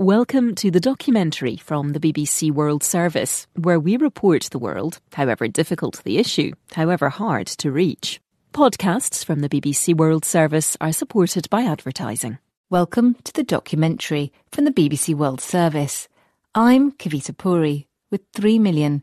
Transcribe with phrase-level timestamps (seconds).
[0.00, 5.48] Welcome to the documentary from the BBC World Service, where we report the world, however
[5.48, 8.20] difficult the issue, however hard to reach.
[8.52, 12.38] Podcasts from the BBC World Service are supported by advertising.
[12.70, 16.06] Welcome to the documentary from the BBC World Service.
[16.54, 19.02] I'm Kavita Puri with 3 million,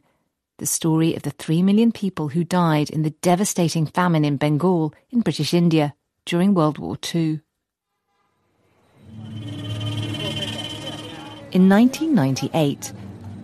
[0.59, 4.93] the story of the 3 million people who died in the devastating famine in Bengal
[5.09, 5.93] in British India
[6.23, 7.41] during World War II.
[11.55, 12.91] In 1998,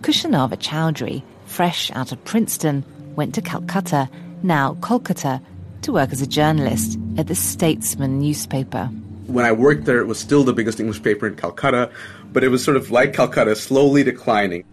[0.02, 2.84] Kushanava Choudhury, fresh out of Princeton,
[3.16, 4.10] went to Calcutta,
[4.42, 5.40] now Kolkata,
[5.80, 8.84] to work as a journalist at the Statesman newspaper.
[9.28, 11.90] When I worked there, it was still the biggest English paper in Calcutta,
[12.34, 14.64] but it was sort of like Calcutta, slowly declining.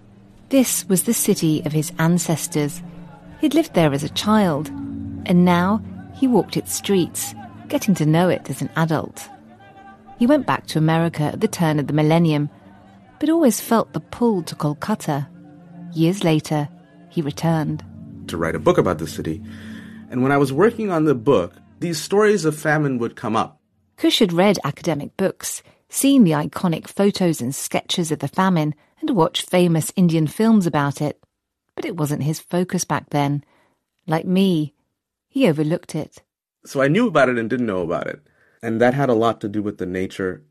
[0.49, 2.81] This was the city of his ancestors.
[3.39, 4.67] He'd lived there as a child,
[5.25, 5.81] and now
[6.13, 7.33] he walked its streets,
[7.69, 9.29] getting to know it as an adult.
[10.17, 12.49] He went back to America at the turn of the millennium
[13.19, 15.27] but always felt the pull to Kolkata.
[15.93, 16.69] Years later,
[17.09, 17.83] he returned.
[18.27, 19.41] To write a book about the city.
[20.09, 23.59] And when I was working on the book, these stories of famine would come up.
[23.97, 29.15] Kush had read academic books, seen the iconic photos and sketches of the famine, and
[29.15, 31.21] watched famous Indian films about it.
[31.75, 33.43] But it wasn't his focus back then.
[34.07, 34.73] Like me,
[35.27, 36.21] he overlooked it.
[36.65, 38.21] So I knew about it and didn't know about it.
[38.61, 40.43] And that had a lot to do with the nature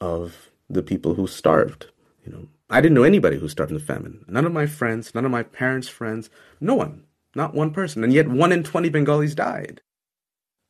[0.00, 1.86] of the people who starved.
[2.26, 4.24] You know, I didn't know anybody who starved in the famine.
[4.26, 6.28] None of my friends, none of my parents' friends,
[6.60, 7.04] no one,
[7.36, 8.02] not one person.
[8.02, 9.80] And yet one in 20 Bengalis died.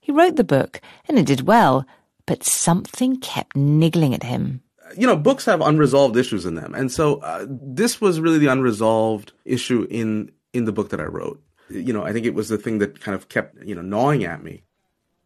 [0.00, 1.86] He wrote the book, and it did well,
[2.26, 4.62] but something kept niggling at him.
[4.96, 6.74] You know, books have unresolved issues in them.
[6.74, 11.04] And so uh, this was really the unresolved issue in, in the book that I
[11.04, 11.42] wrote.
[11.70, 14.24] You know, I think it was the thing that kind of kept, you know, gnawing
[14.24, 14.62] at me.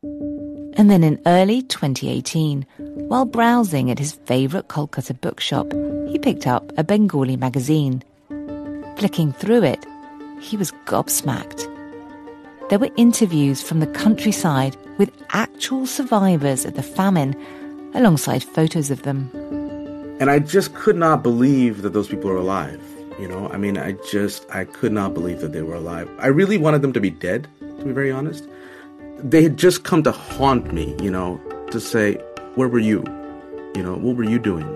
[0.03, 5.75] And then in early 2018, while browsing at his favourite Kolkata bookshop,
[6.23, 8.03] picked up a Bengali magazine.
[8.97, 9.85] Flicking through it,
[10.41, 11.67] he was gobsmacked.
[12.69, 17.35] There were interviews from the countryside with actual survivors of the famine,
[17.95, 19.30] alongside photos of them.
[20.20, 22.80] And I just could not believe that those people were alive.
[23.19, 26.09] You know, I mean, I just, I could not believe that they were alive.
[26.19, 28.47] I really wanted them to be dead, to be very honest
[29.23, 32.14] they had just come to haunt me, you know, to say,
[32.55, 33.05] Where were you?
[33.75, 34.67] You know, what were you doing?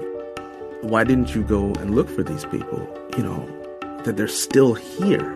[0.84, 2.86] Why didn't you go and look for these people?
[3.16, 5.34] You know, that they're still here.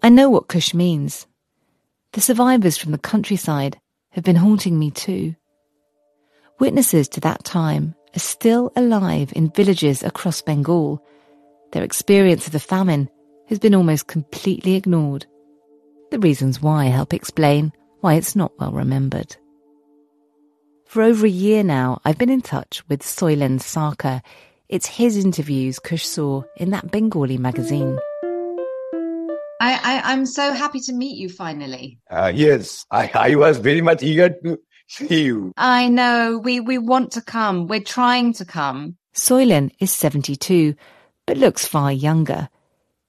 [0.00, 1.26] I know what Kush means.
[2.12, 5.34] The survivors from the countryside have been haunting me too.
[6.60, 11.04] Witnesses to that time are still alive in villages across Bengal.
[11.72, 13.08] Their experience of the famine
[13.48, 15.26] has been almost completely ignored.
[16.10, 19.36] The reasons why help explain why it's not well remembered.
[20.86, 24.22] For over a year now, I've been in touch with Soilen Sarkar.
[24.68, 27.98] It's his interviews Kush saw in that Bengali magazine.
[29.60, 31.98] I, I am so happy to meet you finally.
[32.10, 34.58] Uh, yes, I, I was very much eager to
[34.88, 35.52] see you.
[35.56, 36.38] I know.
[36.38, 37.66] We we want to come.
[37.66, 38.96] We're trying to come.
[39.14, 40.74] Soilen is 72,
[41.26, 42.48] but looks far younger.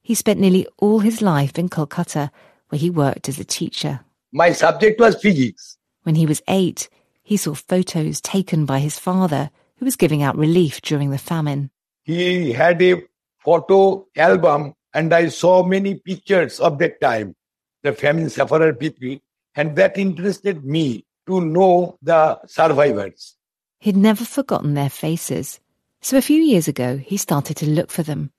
[0.02, 2.30] He spent nearly all his life in Kolkata,
[2.69, 4.02] where he worked as a teacher.
[4.31, 5.78] My subject was physics.
[6.03, 6.90] When he was eight,
[7.24, 11.72] he saw photos taken by his father, who was giving out relief during the famine.
[12.03, 13.02] He had a
[13.40, 17.36] photo album and I saw many pictures of that time,
[17.84, 19.18] the famine sufferer people,
[19.53, 23.36] and that interested me to know the survivors.
[23.80, 25.59] He'd never forgotten their faces,
[26.02, 28.31] so a few years ago he started to look for them.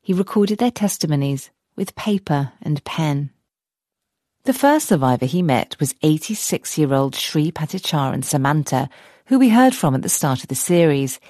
[0.00, 3.30] He recorded their testimonies with paper and pen.
[4.44, 8.88] The first survivor he met was 86 year old Sri Paticharan Samanta,
[9.26, 11.20] who we heard from at the start of the series.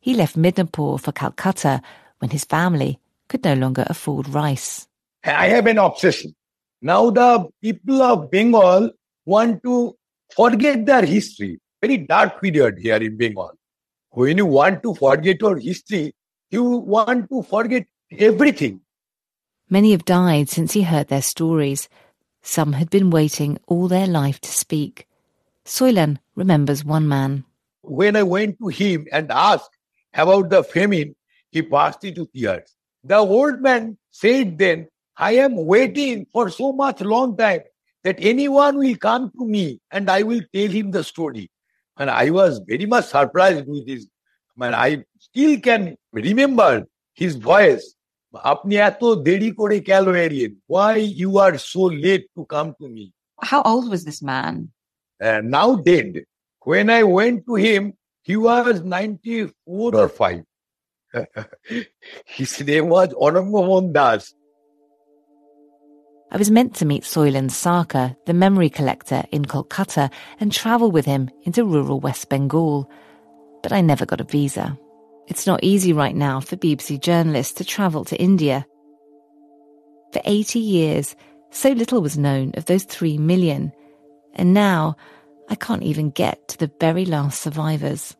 [0.00, 1.80] He left Midnapore for Calcutta
[2.18, 2.98] when his family
[3.28, 4.88] could no longer afford rice.
[5.24, 6.34] I have an obsession.
[6.82, 8.90] Now the people of Bengal
[9.24, 9.97] want to
[10.34, 11.60] forget their history.
[11.80, 13.52] Very dark period here in Bengal.
[14.10, 16.14] When you want to forget your history,
[16.50, 18.80] you want to forget everything.
[19.70, 21.88] Many have died since he heard their stories.
[22.42, 25.06] Some had been waiting all their life to speak.
[25.64, 27.44] Soilen remembers one man.
[27.82, 29.70] When I went to him and asked
[30.14, 31.14] about the famine,
[31.50, 32.74] he burst into tears.
[33.04, 37.60] The old man said then, I am waiting for so much long time
[38.03, 41.49] that anyone will come to me and I will tell him the story.
[41.97, 44.07] And I was very much surprised with his
[44.55, 46.85] Man, I still can remember
[47.21, 47.85] his voice.
[48.53, 50.51] আপনি এত দেরি করে কেন এলেন?
[50.73, 53.05] Why you are so late to come to me?
[53.49, 54.53] How old was this man?
[55.27, 56.11] Uh, now dead.
[56.71, 57.81] When I went to him,
[58.27, 60.43] he was 94 or 5.
[62.37, 64.23] His name was Anangamon Das.
[66.30, 71.06] I was meant to meet Soilen Sarkar, the memory collector in Kolkata, and travel with
[71.06, 72.90] him into rural West Bengal.
[73.62, 74.78] But I never got a visa.
[75.26, 78.66] It's not easy right now for BBC journalists to travel to India.
[80.12, 81.16] For 80 years,
[81.50, 83.72] so little was known of those 3 million.
[84.34, 84.96] And now,
[85.48, 88.14] I can't even get to the very last survivors.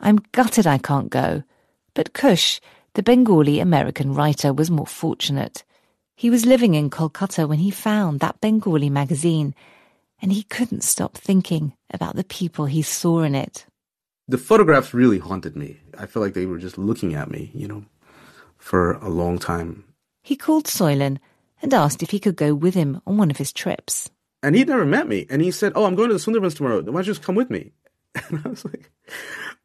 [0.00, 1.44] I'm gutted I can't go,
[1.94, 2.60] but Kush,
[2.94, 5.62] the Bengali American writer, was more fortunate.
[6.22, 9.56] He was living in Kolkata when he found that Bengali magazine,
[10.20, 13.66] and he couldn't stop thinking about the people he saw in it.
[14.28, 15.80] The photographs really haunted me.
[15.98, 17.86] I felt like they were just looking at me, you know,
[18.56, 19.82] for a long time.
[20.22, 21.18] He called Soilen
[21.60, 24.08] and asked if he could go with him on one of his trips.
[24.44, 25.26] And he'd never met me.
[25.28, 26.82] And he said, Oh, I'm going to the Sundarbans tomorrow.
[26.82, 27.72] Why don't you just come with me?
[28.28, 28.92] And I was like,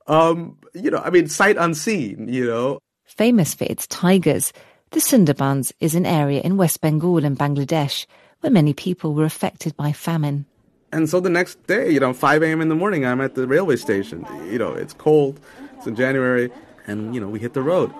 [0.07, 2.79] um, you know, I mean, sight unseen, you know.
[3.05, 4.53] Famous for its tigers,
[4.91, 8.05] the Sundarbans is an area in West Bengal and Bangladesh
[8.41, 10.45] where many people were affected by famine.
[10.91, 12.61] And so the next day, you know, 5 a.m.
[12.61, 14.25] in the morning, I'm at the railway station.
[14.49, 15.39] You know, it's cold,
[15.75, 16.49] it's in January,
[16.85, 17.93] and, you know, we hit the road.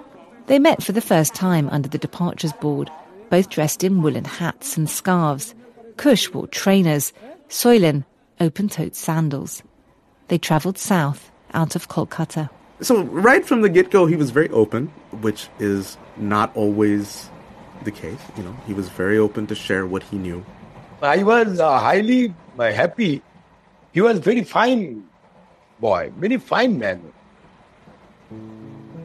[0.45, 2.89] They met for the first time under the departures board,
[3.29, 5.53] both dressed in woolen hats and scarves.
[5.97, 7.11] Kush wore trainers,
[7.49, 8.05] Soilen
[8.39, 9.61] open-toed sandals.
[10.29, 12.49] They travelled south out of Kolkata.
[12.79, 14.87] So right from the get-go, he was very open,
[15.21, 17.29] which is not always
[17.83, 18.19] the case.
[18.35, 20.45] You know, he was very open to share what he knew.
[21.01, 23.21] I was uh, highly uh, happy.
[23.93, 25.07] He was very fine
[25.79, 27.01] boy, very fine man.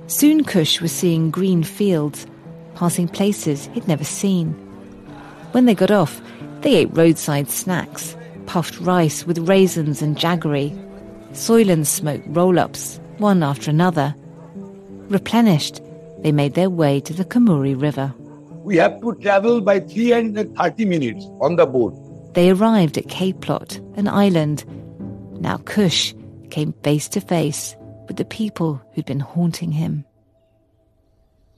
[0.07, 2.27] Soon Kush was seeing green fields,
[2.75, 4.53] passing places he'd never seen.
[5.53, 6.21] When they got off,
[6.61, 8.17] they ate roadside snacks,
[8.47, 10.71] puffed rice with raisins and jaggery.
[11.33, 14.15] Soilen smoked roll-ups, one after another.
[15.09, 15.81] Replenished,
[16.24, 18.14] they made their way to the Kamuri River.
[18.64, 21.94] We have to travel by 330 minutes on the boat.
[22.34, 24.66] They arrived at Cape Plot, an island.
[25.40, 26.14] Now Kush
[26.50, 27.76] came face to face
[28.08, 29.94] with the people who'd been haunting him.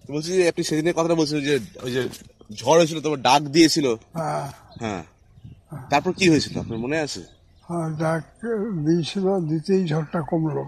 [0.10, 1.56] বলছি যে আপনি সেদিনের কথাটা বলছিলেন যে
[1.86, 2.02] ওই যে
[2.62, 3.86] ঝড় হয়েছিল তোমার ডাক দিয়েছিল
[4.18, 4.48] হ্যাঁ
[4.82, 5.04] হ্যাঁ
[5.92, 7.22] তারপর কি হয়েছিল আপনার মনে আছে
[7.68, 8.22] হ্যাঁ, ডাক
[8.88, 10.64] দিয়েছিল দিতেই ঝড়টা কমলো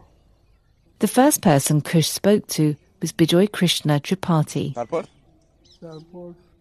[1.02, 2.66] The first person Kush spoke to
[3.01, 4.75] was Bijoy Krishna Tripathi.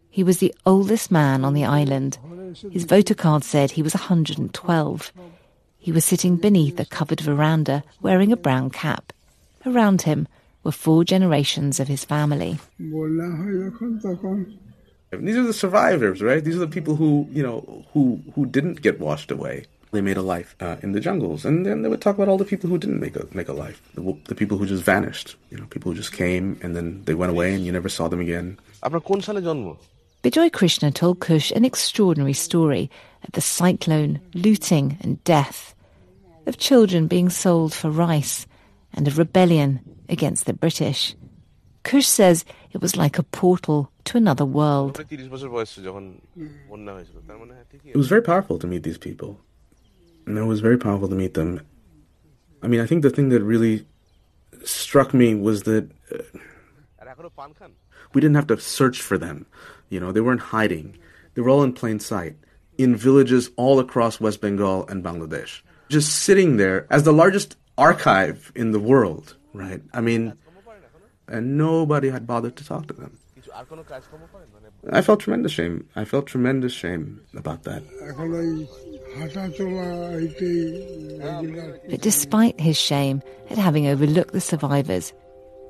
[0.09, 2.17] He was the oldest man on the island.
[2.71, 5.11] His voter card said he was 112.
[5.77, 9.11] He was sitting beneath a covered veranda wearing a brown cap.
[9.65, 10.27] Around him
[10.63, 12.59] were four generations of his family.
[15.11, 16.43] These are the survivors, right?
[16.43, 19.65] These are the people who, you know, who, who didn't get washed away
[19.95, 22.38] they made a life uh, in the jungles, and then they would talk about all
[22.38, 25.36] the people who didn't make a make a life, the, the, people who just vanished,
[25.50, 28.07] you know, people who just came and then they went away and you never saw
[28.07, 28.57] them again.
[30.24, 32.89] Bijoy Krishna told Kush an extraordinary story
[33.24, 35.75] of the cyclone, looting, and death,
[36.47, 38.47] of children being sold for rice,
[38.94, 41.15] and of rebellion against the British.
[41.83, 44.99] Kush says it was like a portal to another world.
[44.99, 45.19] It
[47.95, 49.40] was very powerful to meet these people.
[50.25, 51.61] And it was very powerful to meet them.
[52.63, 53.85] I mean, I think the thing that really
[54.63, 56.23] struck me was that uh,
[58.13, 59.45] we didn't have to search for them.
[59.89, 60.97] You know, they weren't hiding,
[61.33, 62.35] they were all in plain sight
[62.77, 65.61] in villages all across West Bengal and Bangladesh.
[65.89, 69.81] Just sitting there as the largest archive in the world, right?
[69.94, 70.33] I mean,
[71.27, 73.17] and nobody had bothered to talk to them.
[74.91, 75.87] I felt tremendous shame.
[75.95, 77.83] I felt tremendous shame about that.
[81.90, 85.14] But despite his shame at having overlooked the survivors,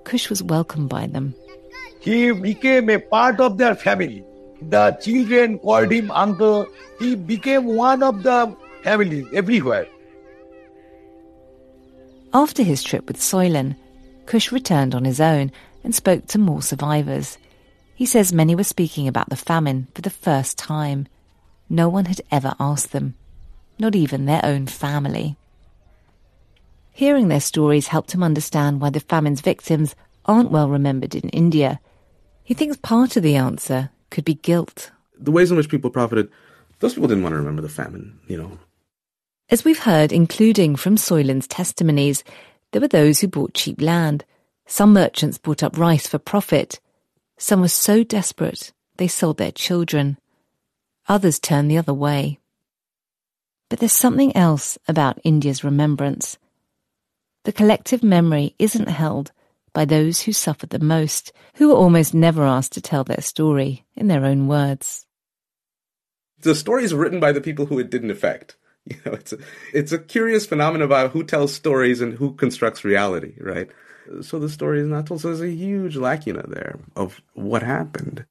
[0.03, 1.35] Kush was welcomed by them.
[1.99, 4.23] He became a part of their family.
[4.61, 6.65] The children called him uncle.
[6.97, 9.87] He became one of the family everywhere.
[12.33, 13.75] After his trip with Soilen,
[14.25, 15.51] Kush returned on his own
[15.83, 17.37] and spoke to more survivors.
[17.93, 21.07] He says many were speaking about the famine for the first time.
[21.69, 23.13] No one had ever asked them
[23.79, 25.37] not even their own family.
[26.91, 31.79] Hearing their stories helped him understand why the famine's victims aren't well remembered in India.
[32.43, 34.91] He thinks part of the answer could be guilt.
[35.19, 36.29] The ways in which people profited,
[36.79, 38.59] those people didn't want to remember the famine, you know.
[39.49, 42.23] As we've heard, including from Soilen's testimonies,
[42.71, 44.25] There were those who bought cheap land.
[44.65, 46.81] Some merchants bought up rice for profit.
[47.37, 50.17] Some were so desperate they sold their children.
[51.07, 52.39] Others turned the other way.
[53.75, 56.37] But there's something else about India's remembrance.
[57.43, 59.33] The collective memory isn't held
[59.73, 63.85] by those who suffered the most, who were almost never asked to tell their story
[63.93, 65.05] in their own words.
[66.39, 68.55] The story is written by the people who it didn't affect.
[68.85, 69.39] You know, it's a,
[69.73, 73.67] it's a curious phenomenon about who tells stories and who constructs reality, right?
[74.21, 75.19] So the story is not told.
[75.19, 78.25] So there's a huge lacuna there of what happened.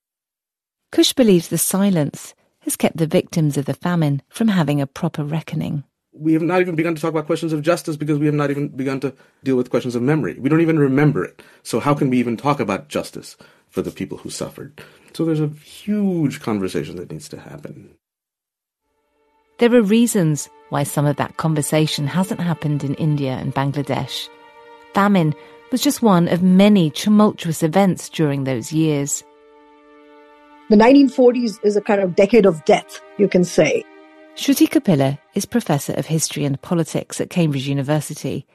[0.90, 2.34] Kush believes the silence
[2.64, 5.85] has kept the victims of the famine from having a proper reckoning.
[6.12, 8.50] We have not even begun to talk about questions of justice because we have not
[8.50, 10.38] even begun to deal with questions of memory.
[10.38, 11.42] We don't even remember it.
[11.62, 13.37] So how can we even talk about justice
[13.68, 14.80] for the people who suffered?
[15.12, 17.90] So there's a huge conversation that needs to happen.
[19.59, 24.28] There are reasons why some of that conversation hasn't happened in India and Bangladesh.
[24.94, 25.35] Famine
[25.71, 29.23] was just one of many tumultuous events during those years.
[30.71, 33.85] The 1940s is a kind of decade of death, you can say.
[34.35, 38.47] Shruti Kapila is Professor of History and Politics at Cambridge University.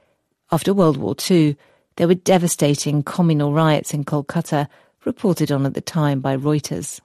[0.52, 1.56] After World War II,
[1.98, 4.68] there were devastating communal riots in Kolkata,
[5.06, 7.00] reported on at the time by Reuters.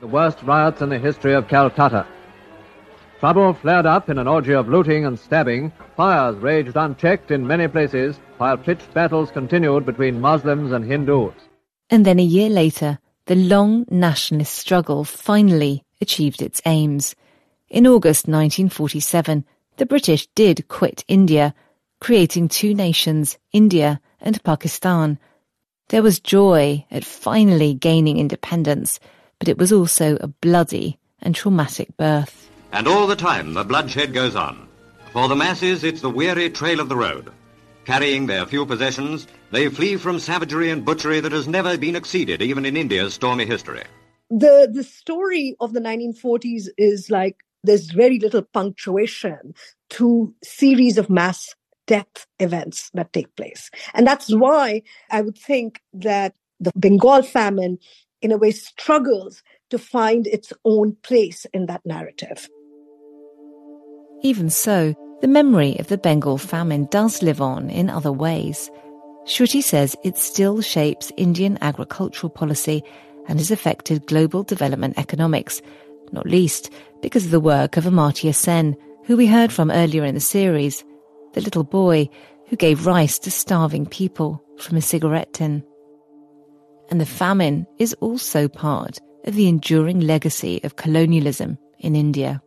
[0.00, 2.06] The worst riots in the history of Calcutta.
[3.20, 5.72] Trouble flared up in an orgy of looting and stabbing.
[5.96, 11.32] Fires raged unchecked in many places, while pitched battles continued between Muslims and Hindus.
[11.88, 17.14] And then a year later, the long nationalist struggle finally achieved its aims.
[17.70, 19.44] In August 1947,
[19.76, 21.54] the British did quit India,
[22.00, 25.18] creating two nations, India and Pakistan.
[25.88, 29.00] There was joy at finally gaining independence,
[29.38, 32.50] but it was also a bloody and traumatic birth.
[32.72, 34.68] And all the time, the bloodshed goes on.
[35.12, 37.32] For the masses, it's the weary trail of the road.
[37.84, 42.40] Carrying their few possessions, they flee from savagery and butchery that has never been exceeded,
[42.40, 43.82] even in India's stormy history.
[44.30, 49.54] The, the story of the 1940s is like there's very little punctuation
[49.90, 51.54] to series of mass
[51.86, 53.70] death events that take place.
[53.92, 57.78] And that's why I would think that the Bengal famine,
[58.22, 62.48] in a way, struggles to find its own place in that narrative.
[64.22, 68.70] Even so, the memory of the Bengal famine does live on in other ways.
[69.24, 72.84] Shruti says it still shapes Indian agricultural policy
[73.26, 75.62] and has affected global development economics,
[76.12, 78.76] not least because of the work of Amartya Sen,
[79.06, 80.84] who we heard from earlier in the series,
[81.32, 82.06] the little boy
[82.48, 85.64] who gave rice to starving people from a cigarette tin.
[86.90, 92.42] And the famine is also part of the enduring legacy of colonialism in India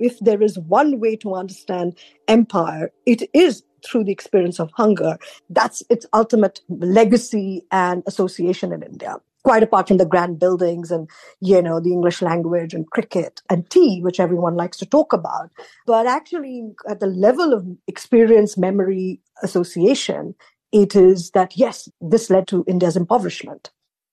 [0.00, 5.18] if there is one way to understand empire, it is through the experience of hunger.
[5.48, 9.16] That's its ultimate legacy and association in India.
[9.42, 11.08] Quite apart from the grand buildings and,
[11.40, 15.50] you know, the English language and cricket and tea, which everyone likes to talk about.
[15.86, 20.34] But actually, at the level of experience, memory, association,
[20.72, 23.70] it is that, yes, this led to India's impoverishment.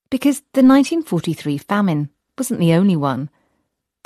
[0.09, 3.29] Because the 1943 famine wasn't the only one.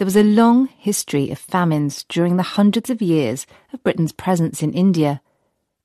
[0.02, 4.64] There was a long history of famines during the hundreds of years of Britain's presence
[4.64, 5.22] in India.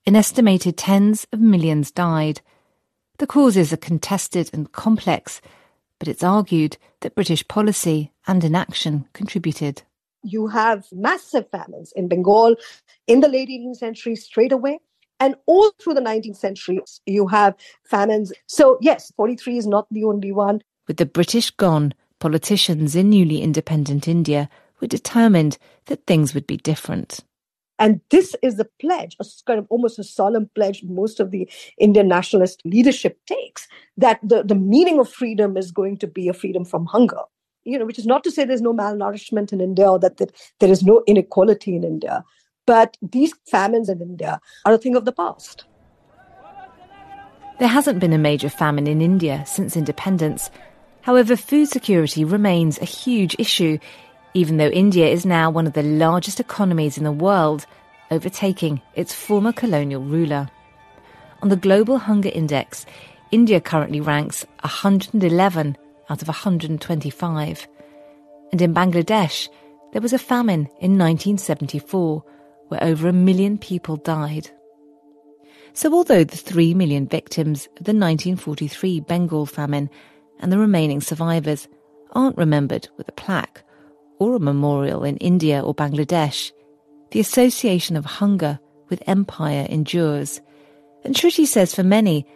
[0.07, 2.41] An estimated tens of millions died.
[3.19, 5.43] The causes are contested and complex,
[5.99, 9.83] but it's argued that British policy and inaction contributed.
[10.23, 12.57] You have massive famines in Bengal
[13.07, 14.79] in the late 18th century straight away.
[15.21, 17.55] And all through the 19th century, you have
[17.85, 18.33] famines.
[18.47, 20.63] So, yes, 43 is not the only one.
[20.89, 21.93] With the British gone,
[22.27, 24.49] Politicians in newly independent India
[24.81, 27.21] were determined that things would be different.
[27.79, 31.49] And this is the pledge, a kind of almost a solemn pledge most of the
[31.79, 36.33] Indian nationalist leadership takes, that the, the meaning of freedom is going to be a
[36.33, 37.21] freedom from hunger.
[37.63, 40.33] You know, which is not to say there's no malnourishment in India or that, that
[40.59, 42.25] there is no inequality in India.
[42.67, 45.65] But these famines in India are a thing of the past.
[47.61, 50.51] There hasn't been a major famine in India since independence,
[51.07, 53.79] However, food security remains a huge issue,
[54.35, 57.65] even though India is now one of the largest economies in the world,
[58.11, 60.51] overtaking its former colonial ruler.
[61.43, 62.87] On the Global Hunger Index,
[63.31, 65.77] India currently ranks 111
[66.11, 67.69] out of 125.
[68.51, 69.49] And in Bangladesh,
[69.93, 72.25] there was a famine in 1974
[72.67, 74.51] where over a million people died.
[75.73, 79.89] So, although the 3 million victims of the 1943 Bengal famine
[80.41, 81.69] and the remaining survivors
[82.13, 83.63] aren't remembered with a plaque
[84.19, 86.53] or a memorial in India or Bangladesh,
[87.11, 90.41] the association of hunger with empire endures.
[91.05, 92.27] And Shruti says for many,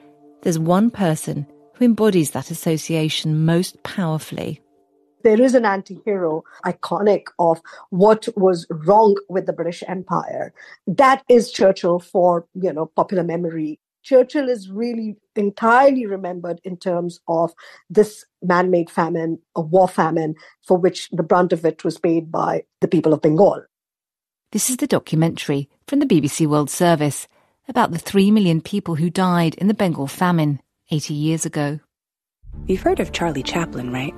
[0.42, 4.60] there's one person who embodies that association most powerfully.
[5.22, 10.52] There is an anti hero iconic of what was wrong with the British Empire.
[10.86, 13.79] That is Churchill for, you know, popular memory.
[14.02, 17.52] Churchill is really entirely remembered in terms of
[17.88, 20.34] this man made famine, a war famine,
[20.66, 23.62] for which the brunt of it was paid by the people of Bengal.
[24.52, 27.28] This is the documentary from the BBC World Service
[27.68, 31.78] about the three million people who died in the Bengal famine 80 years ago.
[32.66, 34.14] You've heard of Charlie Chaplin, right?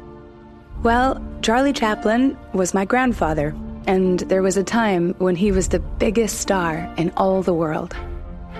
[0.82, 3.54] Well, Charlie Chaplin was my grandfather,
[3.86, 7.94] and there was a time when he was the biggest star in all the world.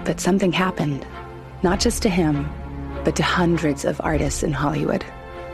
[0.05, 1.07] But something happened,
[1.63, 2.49] not just to him,
[3.05, 5.05] but to hundreds of artists in Hollywood.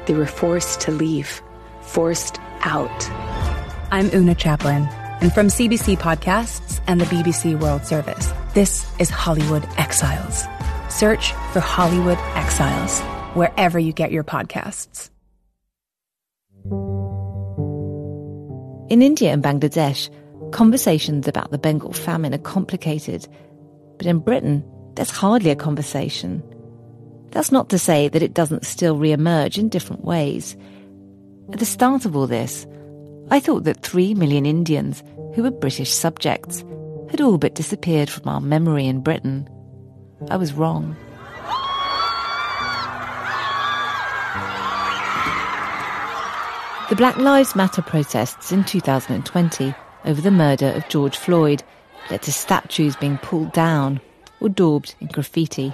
[0.06, 1.42] They were forced to leave,
[1.82, 3.10] forced out.
[3.90, 4.84] I'm Oona Chaplin,
[5.20, 10.44] and from CBC Podcasts and the BBC World Service, this is Hollywood Exiles.
[10.88, 13.00] Search for Hollywood Exiles
[13.34, 15.10] wherever you get your podcasts.
[18.90, 20.08] In India and Bangladesh,
[20.50, 23.28] conversations about the Bengal famine are complicated.
[23.98, 24.64] But in Britain,
[24.94, 26.42] there's hardly a conversation.
[27.30, 30.56] That's not to say that it doesn't still re-emerge in different ways.
[31.52, 32.66] At the start of all this,
[33.30, 35.02] I thought that three million Indians
[35.34, 36.64] who were British subjects
[37.10, 39.48] had all but disappeared from our memory in Britain.
[40.30, 40.96] I was wrong.
[46.88, 49.74] The Black Lives Matter protests in 2020
[50.06, 51.62] over the murder of George Floyd
[52.10, 54.00] led to statues being pulled down
[54.40, 55.72] or daubed in graffiti.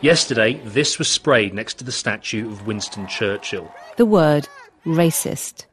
[0.00, 3.72] Yesterday, this was sprayed next to the statue of Winston Churchill.
[3.96, 4.48] The word
[4.86, 5.64] racist.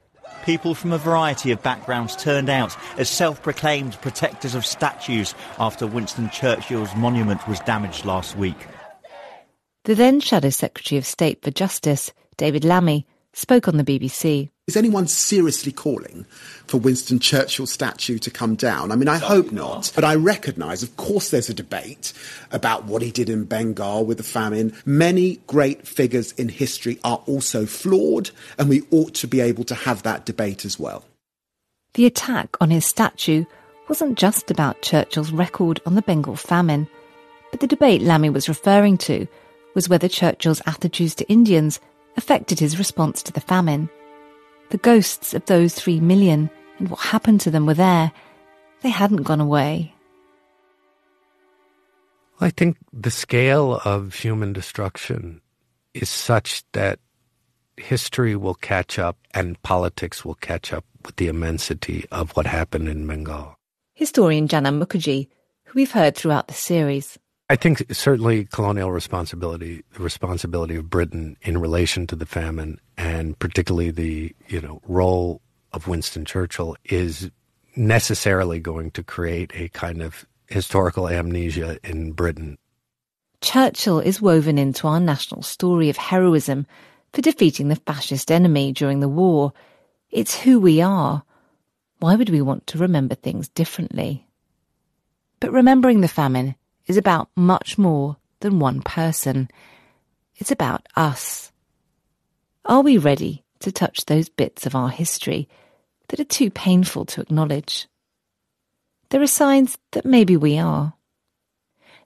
[0.45, 5.87] People from a variety of backgrounds turned out as self proclaimed protectors of statues after
[5.87, 8.67] Winston Churchill's monument was damaged last week.
[9.85, 14.49] The then Shadow Secretary of State for Justice, David Lammy, spoke on the BBC.
[14.67, 16.25] Is anyone seriously calling
[16.65, 18.91] for Winston Churchill's statue to come down?
[18.91, 19.91] I mean, I hope not.
[19.93, 22.13] But I recognise, of course, there's a debate
[22.51, 24.73] about what he did in Bengal with the famine.
[24.83, 29.75] Many great figures in history are also flawed, and we ought to be able to
[29.75, 31.05] have that debate as well.
[31.93, 33.45] The attack on his statue
[33.87, 36.87] wasn't just about Churchill's record on the Bengal famine,
[37.51, 39.27] but the debate Lammy was referring to
[39.75, 41.79] was whether Churchill's attitudes to Indians
[42.17, 43.91] affected his response to the famine.
[44.69, 46.49] The ghosts of those three million
[46.79, 48.11] and what happened to them were there.
[48.81, 49.93] They hadn't gone away.
[52.41, 55.41] I think the scale of human destruction
[55.93, 56.99] is such that
[57.77, 62.89] history will catch up and politics will catch up with the immensity of what happened
[62.89, 63.55] in Bengal.
[63.93, 65.27] Historian Janam Mukherjee,
[65.63, 67.17] who we've heard throughout the series.
[67.47, 73.37] I think certainly colonial responsibility, the responsibility of Britain in relation to the famine, and
[73.37, 77.29] particularly the you know role of Winston Churchill, is
[77.75, 82.57] necessarily going to create a kind of historical amnesia in Britain.
[83.41, 86.65] Churchill is woven into our national story of heroism
[87.13, 89.53] for defeating the fascist enemy during the war.
[90.09, 91.23] It's who we are.
[91.99, 94.25] Why would we want to remember things differently?
[95.39, 96.55] But remembering the famine
[96.87, 99.49] is about much more than one person.
[100.35, 101.51] It's about us.
[102.65, 105.47] Are we ready to touch those bits of our history
[106.09, 107.87] that are too painful to acknowledge?
[109.09, 110.93] There are signs that maybe we are.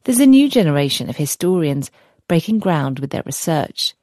[0.03, 1.91] There's a new generation of historians
[2.27, 3.95] breaking ground with their research,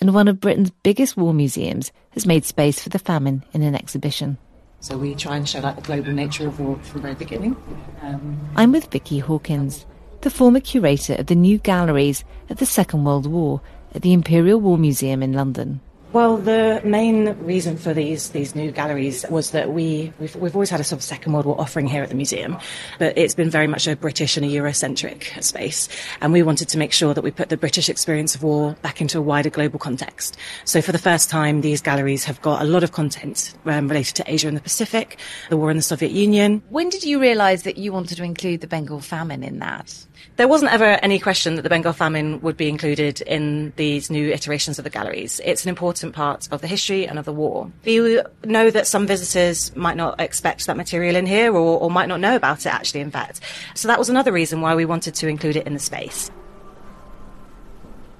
[0.00, 3.74] and one of Britain's biggest war museums has made space for the famine in an
[3.74, 4.38] exhibition.
[4.80, 7.56] So we try and show like the global nature of war from the very beginning.
[8.02, 9.86] Um, I'm with Vicky Hawkins,
[10.22, 13.60] the former curator of the new galleries at the Second World War
[13.94, 15.80] at the Imperial War Museum in London.
[16.12, 20.68] Well, the main reason for these these new galleries was that we we've, we've always
[20.68, 22.58] had a sort of Second World War offering here at the museum,
[22.98, 25.88] but it's been very much a British and a Eurocentric space,
[26.20, 29.00] and we wanted to make sure that we put the British experience of war back
[29.00, 30.36] into a wider global context.
[30.66, 34.14] So for the first time, these galleries have got a lot of content um, related
[34.16, 36.62] to Asia and the Pacific, the war in the Soviet Union.
[36.68, 40.06] When did you realise that you wanted to include the Bengal famine in that?
[40.36, 44.30] There wasn't ever any question that the Bengal famine would be included in these new
[44.30, 45.40] iterations of the galleries.
[45.44, 47.70] It's an important part of the history and of the war.
[47.84, 52.08] We know that some visitors might not expect that material in here or, or might
[52.08, 53.40] not know about it actually, in fact.
[53.74, 56.30] So that was another reason why we wanted to include it in the space.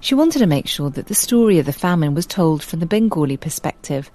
[0.00, 2.86] She wanted to make sure that the story of the famine was told from the
[2.86, 4.10] Bengali perspective.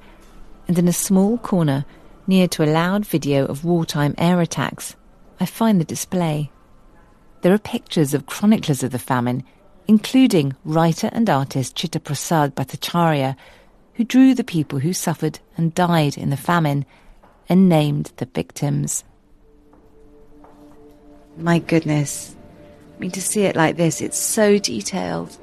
[0.68, 1.86] And in a small corner,
[2.28, 4.98] near to a loud video of wartime air attacks,
[5.40, 6.52] I find the display.
[7.48, 9.42] There are pictures of chroniclers of the famine,
[9.88, 13.38] including writer and artist Chitta Prasad Bhattacharya,
[13.94, 16.86] who drew the people who suffered and died in the famine
[17.48, 19.06] and named the victims.
[21.38, 22.36] My goodness.
[22.98, 25.38] I mean, to see it like this, it's so detailed.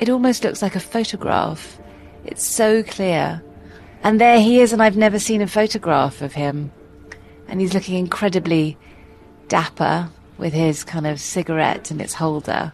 [0.00, 1.78] It almost looks like a photograph.
[2.24, 3.42] It's so clear.
[4.02, 6.72] And there he is, and I've never seen a photograph of him.
[7.48, 8.78] And he's looking incredibly
[9.48, 12.72] dapper with his kind of cigarette and its holder.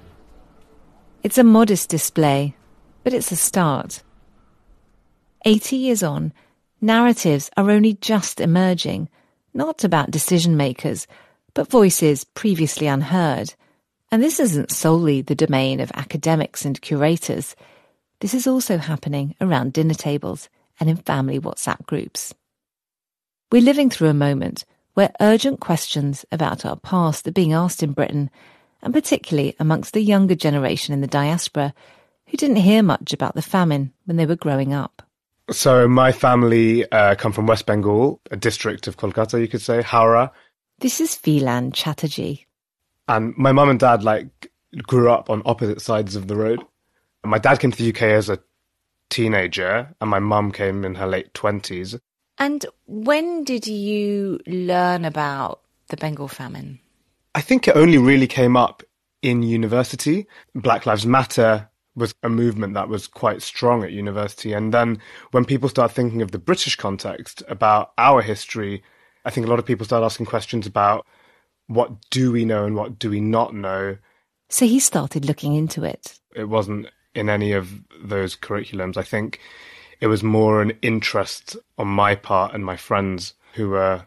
[1.23, 2.55] It's a modest display,
[3.05, 4.03] but it's a start.
[5.45, 6.33] 80 years on,
[6.81, 9.09] narratives are only just emerging,
[9.55, 11.07] not about decision makers,
[11.55, 13.55] but voices previously unheard.
[14.11, 17.55] And this isn't solely the domain of academics and curators.
[18.21, 22.35] This is also happening around dinner tables and in family WhatsApp groups.
[23.53, 24.65] We're living through a moment
[24.95, 28.31] where urgent questions about our past are being asked in Britain,
[28.83, 31.75] and particularly amongst the younger generation in the diaspora
[32.27, 35.03] who didn't hear much about the famine when they were growing up.
[35.51, 39.83] So my family uh, come from West Bengal, a district of Kolkata, you could say,
[39.83, 40.31] Howrah.
[40.79, 42.47] This is Phelan Chatterjee.
[43.09, 46.63] And my mum and dad like grew up on opposite sides of the road.
[47.25, 48.39] My dad came to the UK as a
[49.11, 51.97] teenager, and my mum came in her late twenties.
[52.41, 56.81] And when did you learn about the Bengal famine?
[57.35, 58.83] I think it only really came up
[59.21, 60.27] in university.
[60.55, 64.55] Black Lives Matter was a movement that was quite strong at university.
[64.55, 64.99] And then
[65.33, 68.83] when people start thinking of the British context about our history,
[69.27, 71.07] I think a lot of people start asking questions about
[71.67, 73.99] what do we know and what do we not know.
[74.49, 76.19] So he started looking into it.
[76.35, 78.97] It wasn't in any of those curriculums.
[78.97, 79.41] I think
[80.01, 84.07] it was more an interest on my part and my friends who were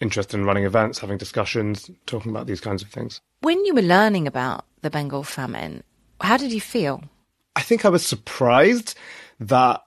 [0.00, 3.20] interested in running events, having discussions, talking about these kinds of things.
[3.40, 5.84] When you were learning about the Bengal famine,
[6.20, 7.04] how did you feel?
[7.56, 8.96] I think I was surprised
[9.40, 9.82] that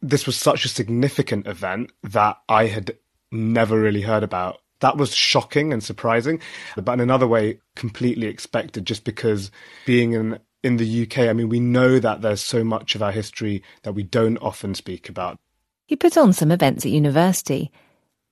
[0.00, 2.96] this was such a significant event that I had
[3.32, 4.58] never really heard about.
[4.80, 6.40] That was shocking and surprising,
[6.76, 9.50] but in another way, completely expected just because
[9.86, 13.12] being in, in the UK, I mean, we know that there's so much of our
[13.12, 15.38] history that we don't often speak about.
[15.86, 17.70] He put on some events at university,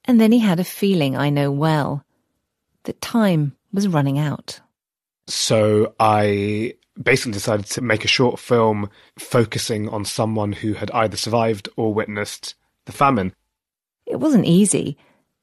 [0.04, 2.04] and then he had a feeling I know well
[2.84, 4.60] that time was running out.
[5.28, 11.16] So I basically decided to make a short film focusing on someone who had either
[11.16, 12.54] survived or witnessed
[12.86, 13.34] the famine.
[14.06, 14.96] It wasn't easy,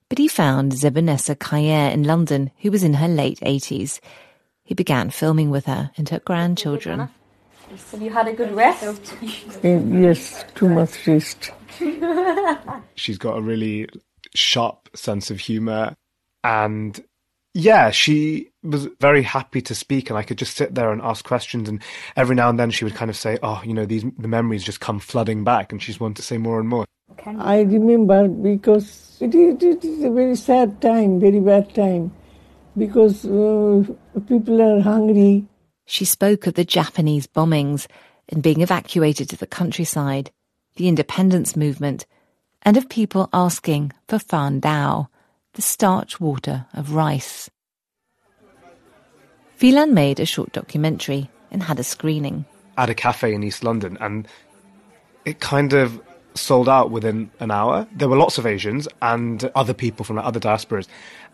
[0.10, 4.00] but he found Zebanessa Kayer in London, who was in her late 80s.
[4.64, 7.10] He began filming with her and her grandchildren.
[7.92, 9.14] Have you had a good rest?
[9.64, 11.52] Eh, yes, too much rest.
[12.96, 13.90] She's got a really
[14.36, 15.96] sharp sense of humour
[16.44, 17.04] and
[17.54, 21.24] yeah, she was very happy to speak, and I could just sit there and ask
[21.24, 21.70] questions.
[21.70, 21.84] And
[22.16, 24.64] every now and then, she would kind of say, "Oh, you know, these the memories
[24.64, 26.86] just come flooding back," and she's wanted to say more and more.
[27.26, 32.12] I remember because it is, it is a very sad time, very bad time,
[32.78, 33.84] because uh,
[34.28, 35.46] people are hungry.
[35.86, 37.88] She spoke of the Japanese bombings
[38.30, 40.32] and being evacuated to the countryside,
[40.76, 42.06] the independence movement,
[42.62, 45.08] and of people asking for fan dao
[45.54, 47.50] the starch water of rice.
[49.56, 52.46] Phelan made a short documentary and had a screening.
[52.78, 54.28] At a cafe in East London, and
[55.26, 56.02] it kind of
[56.34, 57.88] sold out within an hour.
[57.96, 60.88] There were lots of Asians and other people from other diasporas,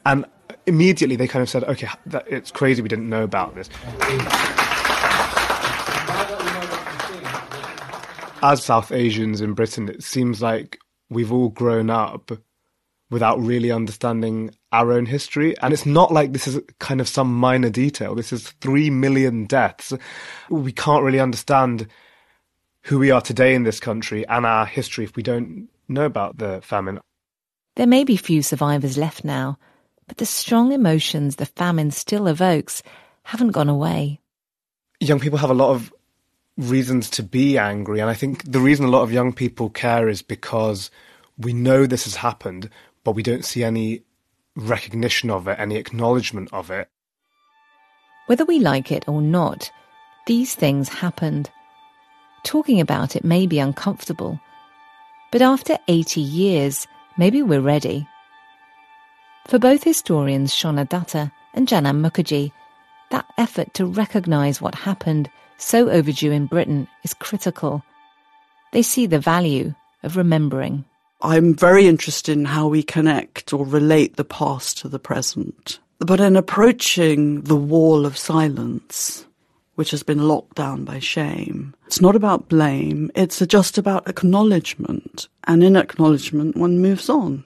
[0.05, 0.25] and
[0.69, 3.69] immediately they kind of said, "Okay, that, it's crazy we didn't know about this."
[8.41, 10.79] As South Asians in Britain, it seems like
[11.09, 12.31] we've all grown up
[13.11, 15.57] without really understanding our own history.
[15.59, 18.15] And it's not like this is kind of some minor detail.
[18.15, 19.93] This is three million deaths.
[20.49, 21.87] We can't really understand
[22.83, 26.37] who we are today in this country and our history if we don't know about
[26.37, 26.99] the famine.
[27.75, 29.57] There may be few survivors left now,
[30.09, 32.83] but the strong emotions the famine still evokes
[33.23, 34.19] haven't gone away.
[34.99, 35.93] Young people have a lot of
[36.57, 38.01] reasons to be angry.
[38.01, 40.91] And I think the reason a lot of young people care is because
[41.37, 42.69] we know this has happened
[43.03, 44.03] but we don't see any
[44.55, 46.89] recognition of it, any acknowledgement of it.
[48.27, 49.71] Whether we like it or not,
[50.27, 51.49] these things happened.
[52.43, 54.39] Talking about it may be uncomfortable,
[55.31, 58.07] but after 80 years, maybe we're ready.
[59.49, 62.51] For both historians Shona Datta and Janam Mukherjee,
[63.09, 67.83] that effort to recognise what happened, so overdue in Britain, is critical.
[68.73, 70.85] They see the value of remembering.
[71.23, 75.79] I'm very interested in how we connect or relate the past to the present.
[75.97, 79.25] But in approaching the wall of silence,
[79.73, 85.27] which has been locked down by shame, it's not about blame, it's just about acknowledgement.
[85.45, 87.45] And in acknowledgement, one moves on.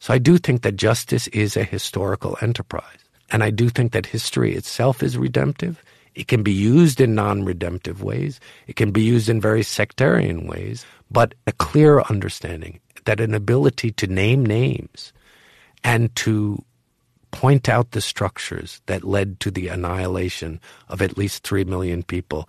[0.00, 2.98] So I do think that justice is a historical enterprise.
[3.30, 5.82] And I do think that history itself is redemptive.
[6.14, 10.46] It can be used in non redemptive ways, it can be used in very sectarian
[10.46, 15.12] ways, but a clear understanding that an ability to name names
[15.84, 16.62] and to
[17.30, 22.48] point out the structures that led to the annihilation of at least 3 million people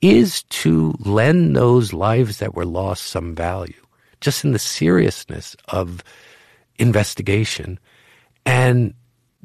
[0.00, 3.84] is to lend those lives that were lost some value,
[4.22, 6.02] just in the seriousness of
[6.80, 7.78] investigation,
[8.46, 8.94] and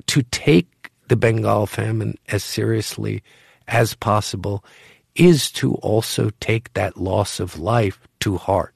[0.08, 3.22] to take the Bengal famine as seriously
[3.68, 4.64] as possible
[5.16, 8.74] is to also take that loss of life to heart,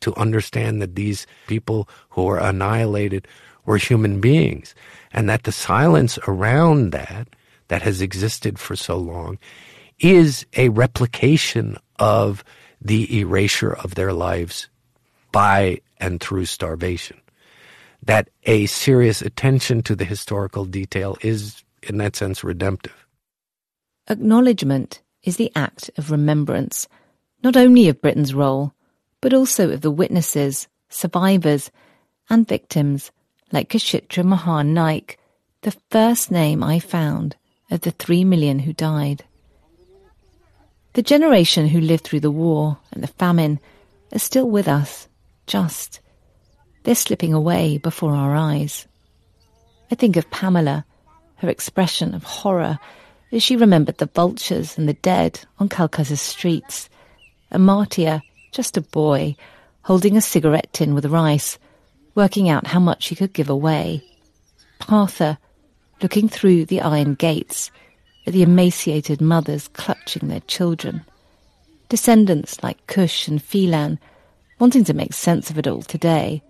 [0.00, 3.26] to understand that these people who were annihilated
[3.64, 4.74] were human beings,
[5.12, 7.28] and that the silence around that,
[7.68, 9.38] that has existed for so long,
[9.98, 12.44] is a replication of
[12.80, 14.68] the erasure of their lives
[15.32, 17.20] by and through starvation.
[18.02, 23.06] That a serious attention to the historical detail is, in that sense, redemptive.
[24.08, 26.86] Acknowledgement is the act of remembrance,
[27.42, 28.72] not only of Britain's role,
[29.20, 31.70] but also of the witnesses, survivors,
[32.30, 33.10] and victims
[33.52, 35.18] like Kashitra Mohan Naik,
[35.62, 37.36] the first name I found
[37.70, 39.24] of the three million who died.
[40.92, 43.60] The generation who lived through the war and the famine
[44.12, 45.08] are still with us,
[45.46, 46.00] just.
[46.86, 48.86] They're slipping away before our eyes.
[49.90, 50.84] I think of Pamela,
[51.38, 52.78] her expression of horror
[53.32, 56.88] as she remembered the vultures and the dead on Calcutta's streets.
[57.50, 58.22] Amartya,
[58.52, 59.34] just a boy,
[59.82, 61.58] holding a cigarette tin with rice,
[62.14, 64.04] working out how much he could give away.
[64.78, 65.40] Partha,
[66.00, 67.72] looking through the iron gates
[68.28, 71.04] at the emaciated mothers clutching their children.
[71.88, 73.98] Descendants like Kush and Phelan
[74.60, 76.44] wanting to make sense of it all today.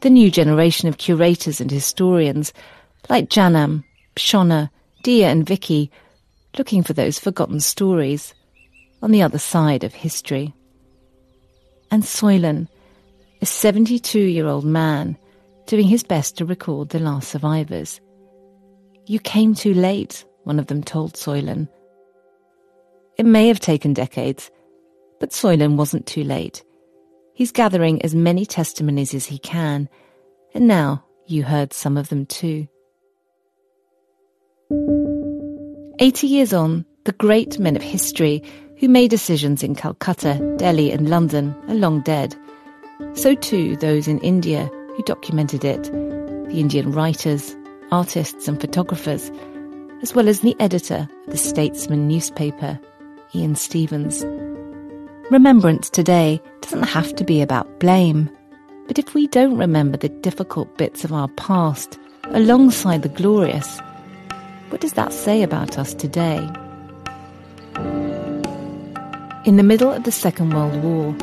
[0.00, 2.52] The new generation of curators and historians
[3.08, 3.82] like Janam,
[4.16, 4.70] Shona,
[5.02, 5.90] Dia and Vicky
[6.56, 8.32] looking for those forgotten stories
[9.02, 10.54] on the other side of history.
[11.90, 12.68] And Soilen,
[13.42, 15.16] a 72 year old man
[15.66, 18.00] doing his best to record the last survivors.
[19.06, 21.68] You came too late, one of them told Soilen.
[23.16, 24.50] It may have taken decades,
[25.18, 26.62] but Soilen wasn't too late.
[27.38, 29.88] He's gathering as many testimonies as he can,
[30.54, 32.66] and now you heard some of them too.
[36.00, 38.42] Eighty years on, the great men of history
[38.78, 42.34] who made decisions in Calcutta, Delhi, and London are long dead.
[43.12, 47.56] So too those in India who documented it, the Indian writers,
[47.92, 49.30] artists, and photographers,
[50.02, 52.80] as well as the editor of the Statesman newspaper,
[53.32, 54.24] Ian Stephens.
[55.30, 58.30] Remembrance today doesn't have to be about blame,
[58.86, 63.78] but if we don't remember the difficult bits of our past alongside the glorious,
[64.70, 66.38] what does that say about us today?
[69.44, 71.14] In the middle of the Second World War,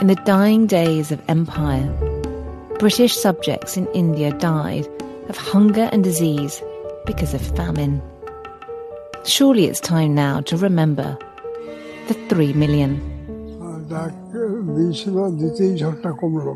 [0.00, 1.86] in the dying days of empire,
[2.78, 4.86] British subjects in India died
[5.30, 6.62] of hunger and disease
[7.06, 8.02] because of famine.
[9.24, 11.16] Surely it's time now to remember
[12.08, 13.15] the three million.
[13.90, 14.12] ডাক
[14.74, 15.16] দিয়েছিল
[15.80, 16.54] ঝড়টা কমলো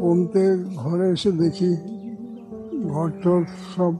[0.00, 0.44] কমতে
[0.82, 1.70] ঘরে এসে দেখি
[3.74, 3.94] সব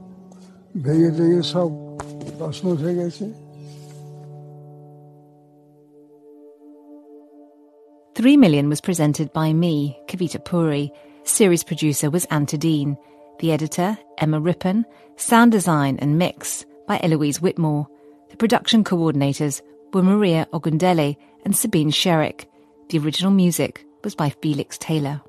[0.85, 1.69] ভেঙে টেঙে সব
[2.81, 3.25] হয়ে গেছে
[8.15, 9.73] Three Million was presented by me,
[10.09, 10.85] Kavita Puri.
[11.35, 12.93] Series producer was Ant Adeane.
[13.39, 13.89] The editor,
[14.23, 14.77] Emma Rippon.
[15.29, 16.37] Sound design and mix
[16.89, 17.83] by Eloise Whitmore.
[18.31, 19.55] The production coordinators
[19.91, 21.09] were Maria Ogundele
[21.45, 22.39] and Sabine Schereck.
[22.89, 25.21] The original music was by Felix Taylor.